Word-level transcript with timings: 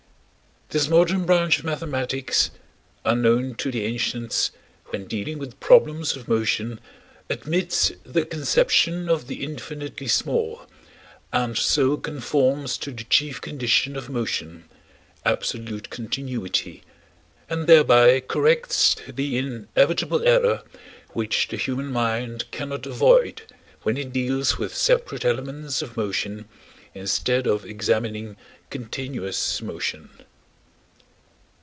This 0.73 0.87
modern 0.87 1.25
branch 1.25 1.59
of 1.59 1.65
mathematics, 1.65 2.49
unknown 3.03 3.55
to 3.55 3.69
the 3.71 3.83
ancients, 3.83 4.51
when 4.85 5.05
dealing 5.05 5.37
with 5.37 5.59
problems 5.59 6.15
of 6.15 6.29
motion 6.29 6.79
admits 7.29 7.91
the 8.05 8.25
conception 8.25 9.09
of 9.09 9.27
the 9.27 9.43
infinitely 9.43 10.07
small, 10.07 10.61
and 11.33 11.57
so 11.57 11.97
conforms 11.97 12.77
to 12.77 12.91
the 12.91 13.03
chief 13.03 13.41
condition 13.41 13.97
of 13.97 14.07
motion 14.07 14.63
(absolute 15.25 15.89
continuity) 15.89 16.83
and 17.49 17.67
thereby 17.67 18.21
corrects 18.21 18.95
the 19.09 19.37
inevitable 19.37 20.25
error 20.25 20.63
which 21.11 21.49
the 21.49 21.57
human 21.57 21.87
mind 21.91 22.49
cannot 22.51 22.85
avoid 22.85 23.41
when 23.81 23.97
it 23.97 24.13
deals 24.13 24.57
with 24.57 24.73
separate 24.73 25.25
elements 25.25 25.81
of 25.81 25.97
motion 25.97 26.47
instead 26.95 27.45
of 27.45 27.65
examining 27.65 28.37
continuous 28.69 29.61
motion. 29.61 30.09